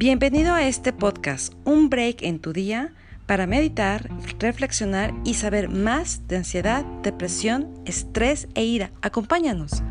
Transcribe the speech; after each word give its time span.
Bienvenido 0.00 0.54
a 0.54 0.66
este 0.66 0.94
podcast, 0.94 1.52
un 1.66 1.90
break 1.90 2.22
en 2.22 2.40
tu 2.40 2.54
día 2.54 2.94
para 3.26 3.46
meditar, 3.46 4.08
reflexionar 4.38 5.12
y 5.26 5.34
saber 5.34 5.68
más 5.68 6.26
de 6.26 6.38
ansiedad, 6.38 6.86
depresión, 7.02 7.68
estrés 7.84 8.48
e 8.54 8.64
ira. 8.64 8.92
Acompáñanos. 9.02 9.82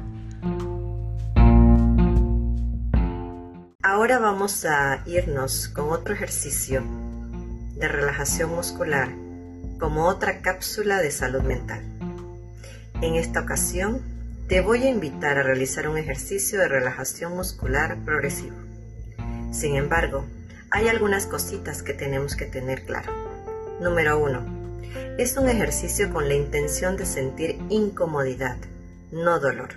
Ahora 3.83 4.17
vamos 4.17 4.65
a 4.65 5.03
irnos 5.05 5.67
con 5.67 5.91
otro 5.91 6.15
ejercicio 6.15 6.83
de 7.75 7.87
relajación 7.87 8.55
muscular 8.55 9.09
como 9.79 10.07
otra 10.07 10.41
cápsula 10.41 11.03
de 11.03 11.11
salud 11.11 11.43
mental. 11.43 11.83
En 13.03 13.13
esta 13.13 13.41
ocasión 13.41 14.01
te 14.47 14.61
voy 14.61 14.81
a 14.85 14.89
invitar 14.89 15.37
a 15.37 15.43
realizar 15.43 15.87
un 15.87 15.99
ejercicio 15.99 16.57
de 16.57 16.67
relajación 16.67 17.35
muscular 17.35 17.95
progresivo. 18.03 18.68
Sin 19.51 19.75
embargo, 19.75 20.25
hay 20.71 20.87
algunas 20.87 21.25
cositas 21.25 21.81
que 21.81 21.93
tenemos 21.93 22.35
que 22.35 22.45
tener 22.45 22.85
claro. 22.85 23.11
Número 23.81 24.19
1. 24.19 24.59
Es 25.17 25.37
un 25.37 25.49
ejercicio 25.49 26.13
con 26.13 26.27
la 26.27 26.35
intención 26.35 26.97
de 26.97 27.05
sentir 27.05 27.59
incomodidad, 27.69 28.57
no 29.11 29.39
dolor. 29.39 29.69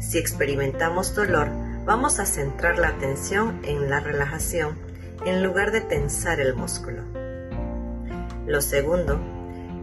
Si 0.00 0.18
experimentamos 0.18 1.14
dolor, 1.14 1.48
vamos 1.84 2.18
a 2.20 2.26
centrar 2.26 2.78
la 2.78 2.88
atención 2.88 3.60
en 3.64 3.90
la 3.90 4.00
relajación 4.00 4.78
en 5.26 5.42
lugar 5.42 5.72
de 5.72 5.82
tensar 5.82 6.40
el 6.40 6.54
músculo. 6.54 7.02
Lo 8.46 8.60
segundo, 8.60 9.20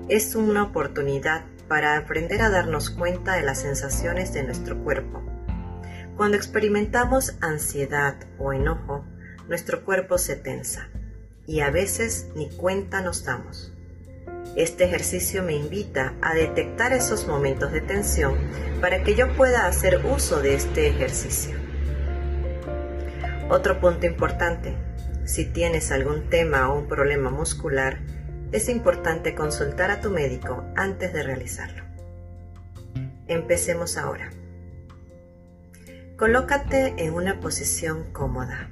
es 0.09 0.35
una 0.35 0.63
oportunidad 0.63 1.43
para 1.67 1.97
aprender 1.97 2.41
a 2.41 2.49
darnos 2.49 2.89
cuenta 2.89 3.35
de 3.35 3.43
las 3.43 3.59
sensaciones 3.59 4.33
de 4.33 4.43
nuestro 4.43 4.83
cuerpo. 4.83 5.21
Cuando 6.17 6.35
experimentamos 6.35 7.37
ansiedad 7.41 8.15
o 8.39 8.51
enojo, 8.51 9.05
nuestro 9.49 9.83
cuerpo 9.83 10.19
se 10.19 10.35
tensa 10.35 10.89
y 11.47 11.61
a 11.61 11.71
veces 11.71 12.27
ni 12.35 12.49
cuenta 12.49 13.01
nos 13.01 13.25
damos. 13.25 13.73
Este 14.55 14.83
ejercicio 14.83 15.43
me 15.43 15.55
invita 15.55 16.13
a 16.21 16.35
detectar 16.35 16.93
esos 16.93 17.27
momentos 17.27 17.71
de 17.71 17.81
tensión 17.81 18.35
para 18.79 19.03
que 19.03 19.15
yo 19.15 19.35
pueda 19.35 19.65
hacer 19.65 20.05
uso 20.05 20.39
de 20.41 20.53
este 20.53 20.87
ejercicio. 20.87 21.57
Otro 23.49 23.79
punto 23.79 24.05
importante, 24.05 24.75
si 25.25 25.45
tienes 25.45 25.91
algún 25.91 26.29
tema 26.29 26.69
o 26.69 26.77
un 26.77 26.87
problema 26.87 27.31
muscular, 27.31 27.99
es 28.51 28.69
importante 28.69 29.33
consultar 29.33 29.89
a 29.89 29.99
tu 29.99 30.11
médico 30.11 30.63
antes 30.75 31.11
de 31.11 31.23
realizarlo. 31.23 31.83
Empecemos 33.27 33.97
ahora. 33.97 34.29
Colócate 36.17 36.93
en 37.03 37.13
una 37.13 37.39
posición 37.39 38.11
cómoda 38.11 38.69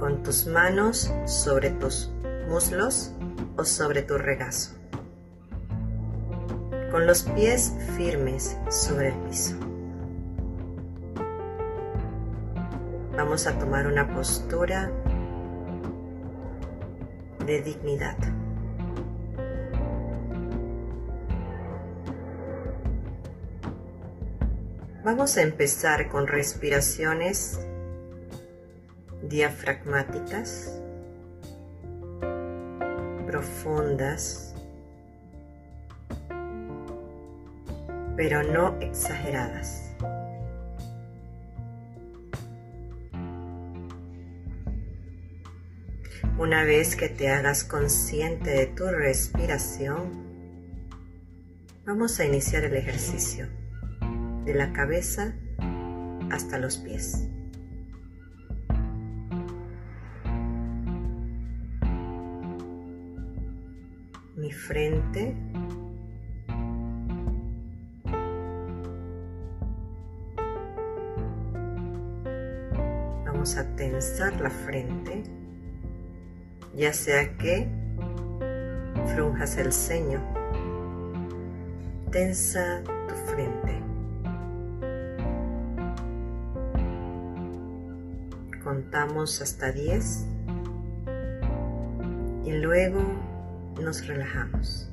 con 0.00 0.22
tus 0.22 0.46
manos 0.46 1.12
sobre 1.26 1.70
tus 1.70 2.10
muslos 2.48 3.12
o 3.58 3.64
sobre 3.64 4.00
tu 4.00 4.16
regazo, 4.16 4.74
con 6.90 7.06
los 7.06 7.22
pies 7.22 7.74
firmes 7.98 8.56
sobre 8.70 9.08
el 9.08 9.14
piso. 9.28 9.56
Vamos 13.14 13.46
a 13.46 13.58
tomar 13.58 13.86
una 13.86 14.12
postura 14.14 14.90
de 17.44 17.60
dignidad. 17.60 18.16
Vamos 25.04 25.36
a 25.36 25.42
empezar 25.42 26.08
con 26.08 26.26
respiraciones 26.26 27.66
diafragmáticas, 29.30 30.82
profundas, 33.26 34.56
pero 38.16 38.42
no 38.42 38.76
exageradas. 38.80 39.92
Una 46.36 46.64
vez 46.64 46.96
que 46.96 47.08
te 47.08 47.28
hagas 47.28 47.62
consciente 47.62 48.50
de 48.50 48.66
tu 48.66 48.86
respiración, 48.86 50.26
vamos 51.86 52.18
a 52.18 52.24
iniciar 52.24 52.64
el 52.64 52.74
ejercicio 52.74 53.46
de 54.44 54.54
la 54.54 54.72
cabeza 54.72 55.34
hasta 56.30 56.58
los 56.58 56.78
pies. 56.78 57.28
Frente. 64.70 65.34
Vamos 73.26 73.56
a 73.56 73.64
tensar 73.74 74.40
la 74.40 74.48
frente, 74.48 75.24
ya 76.76 76.92
sea 76.92 77.36
que 77.36 77.66
frunjas 79.12 79.56
el 79.58 79.72
ceño, 79.72 80.20
tensa 82.12 82.80
tu 82.84 83.14
frente. 83.32 83.82
Contamos 88.62 89.42
hasta 89.42 89.72
10 89.72 90.26
y 92.44 92.52
luego 92.52 93.29
nos 93.80 94.06
relajamos. 94.06 94.88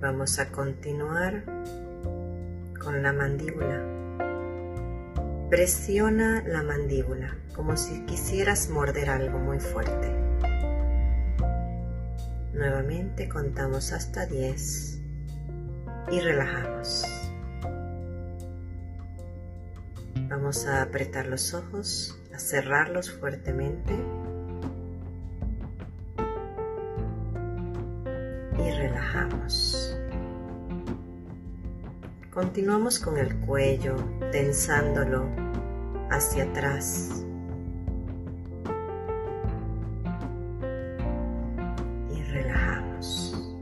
Vamos 0.00 0.38
a 0.38 0.50
continuar 0.50 1.44
con 2.82 3.02
la 3.02 3.12
mandíbula. 3.12 3.84
Presiona 5.50 6.42
la 6.46 6.62
mandíbula 6.62 7.36
como 7.54 7.76
si 7.76 8.06
quisieras 8.06 8.70
morder 8.70 9.10
algo 9.10 9.38
muy 9.38 9.60
fuerte. 9.60 10.10
Nuevamente 12.54 13.28
contamos 13.28 13.92
hasta 13.92 14.26
10 14.26 15.00
y 16.10 16.20
relajamos. 16.20 17.19
Vamos 20.50 20.66
a 20.66 20.82
apretar 20.82 21.28
los 21.28 21.54
ojos 21.54 22.18
a 22.34 22.38
cerrarlos 22.40 23.08
fuertemente 23.08 23.94
y 28.58 28.70
relajamos. 28.72 29.96
Continuamos 32.34 32.98
con 32.98 33.16
el 33.16 33.32
cuello, 33.46 33.94
tensándolo 34.32 35.28
hacia 36.10 36.42
atrás. 36.42 37.24
Y 42.12 42.22
relajamos. 42.24 43.54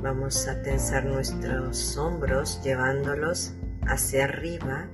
Vamos 0.00 0.46
a 0.46 0.62
tensar 0.62 1.04
nuestros 1.04 1.96
hombros 1.96 2.62
llevándolos 2.62 3.57
hacia 3.88 4.24
arriba 4.24 4.88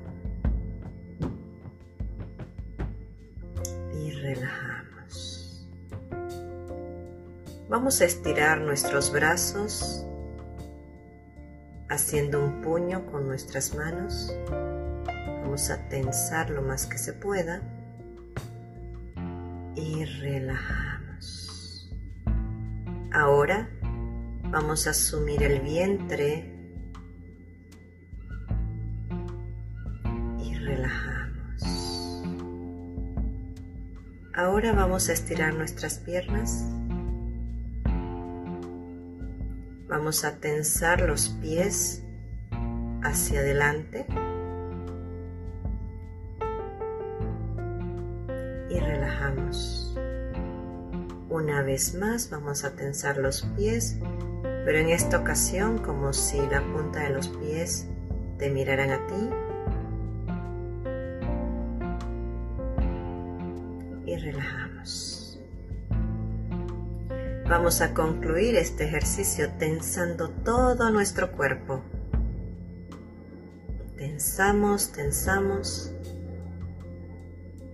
relajamos. 4.25 5.69
Vamos 7.69 8.00
a 8.00 8.06
estirar 8.06 8.61
nuestros 8.61 9.12
brazos 9.12 10.06
haciendo 11.91 12.43
un 12.43 12.62
puño 12.62 13.05
con 13.06 13.26
nuestras 13.26 13.75
manos. 13.75 14.35
Vamos 15.43 15.70
a 15.70 15.88
tensar 15.88 16.49
lo 16.50 16.62
más 16.62 16.87
que 16.87 16.96
se 16.96 17.12
pueda 17.12 17.61
y 19.76 20.05
relajamos. 20.05 21.91
Ahora 23.12 23.69
vamos 24.44 24.87
a 24.87 24.91
asumir 24.91 25.43
el 25.43 25.61
vientre 25.61 26.54
Ahora 34.44 34.75
vamos 34.75 35.08
a 35.08 35.14
estirar 35.14 35.55
nuestras 35.55 36.00
piernas. 36.00 36.67
Vamos 39.88 40.23
a 40.26 40.37
tensar 40.37 41.00
los 41.00 41.31
pies 41.41 42.02
hacia 43.02 43.41
adelante. 43.41 44.05
Y 48.69 48.79
relajamos. 48.79 49.96
Una 51.31 51.62
vez 51.62 51.94
más 51.94 52.29
vamos 52.29 52.64
a 52.64 52.76
tensar 52.76 53.17
los 53.17 53.49
pies 53.56 53.96
pero 54.67 54.79
en 54.79 54.91
esta 54.91 55.19
ocasión 55.19 55.79
como 55.79 56.12
si 56.12 56.38
la 56.38 56.62
punta 56.62 57.00
de 57.00 57.11
los 57.11 57.29
pies 57.29 57.87
te 58.38 58.50
miraran 58.50 58.91
a 58.91 59.06
ti 59.06 59.31
Vamos 67.48 67.82
a 67.82 67.92
concluir 67.92 68.56
este 68.56 68.84
ejercicio 68.84 69.50
tensando 69.58 70.31
todo 70.31 70.90
nuestro 70.90 71.31
cuerpo. 71.32 71.82
Tensamos, 73.96 74.92
tensamos 74.92 75.92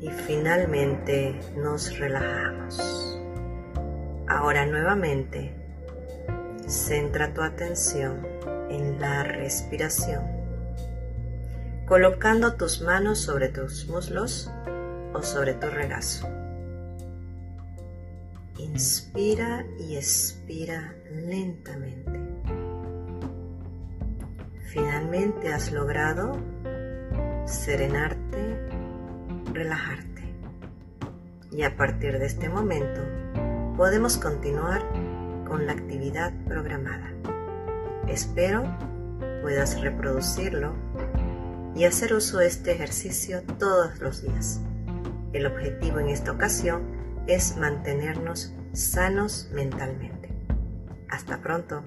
y 0.01 0.11
finalmente 0.11 1.41
nos 1.57 1.99
relajamos. 1.99 3.19
Ahora 4.29 4.67
nuevamente, 4.67 5.55
centra 6.67 7.33
tu 7.33 7.43
atención 7.43 8.27
en 8.71 9.01
la 9.01 9.23
respiración, 9.23 10.23
colocando 11.87 12.55
tus 12.55 12.83
manos 12.83 13.19
sobre 13.19 13.49
tus 13.49 13.89
muslos 13.89 14.51
o 15.15 15.23
sobre 15.23 15.55
tu 15.55 15.69
regazo. 15.69 16.40
Inspira 18.61 19.65
y 19.79 19.97
expira 19.97 20.95
lentamente. 21.11 22.21
Finalmente 24.65 25.51
has 25.51 25.73
logrado 25.73 26.37
serenarte 27.47 28.59
relajarte. 29.55 30.35
Y 31.51 31.63
a 31.63 31.75
partir 31.75 32.19
de 32.19 32.27
este 32.27 32.51
momento 32.51 33.01
podemos 33.79 34.19
continuar 34.19 34.83
con 35.49 35.67
la 35.67 35.73
actividad 35.73 36.33
programada. 36.45 37.15
Espero 38.09 38.65
puedas 39.41 39.81
reproducirlo 39.81 40.75
y 41.75 41.85
hacer 41.87 42.13
uso 42.13 42.39
de 42.39 42.47
este 42.47 42.73
ejercicio 42.73 43.43
todos 43.59 43.99
los 44.01 44.23
días. 44.23 44.61
El 45.33 45.47
objetivo 45.47 45.99
en 45.99 46.11
esta 46.11 46.33
ocasión 46.33 47.00
es 47.35 47.57
mantenernos 47.57 48.53
sanos 48.73 49.49
mentalmente. 49.53 50.35
Hasta 51.09 51.41
pronto. 51.41 51.85